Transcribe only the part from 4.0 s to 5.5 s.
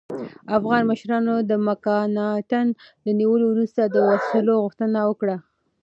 وسلو غوښتنه وکړه.